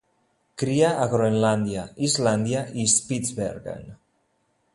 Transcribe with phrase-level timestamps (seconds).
[0.61, 3.87] Cria a Groenlàndia, Islàndia i Spitzbergen.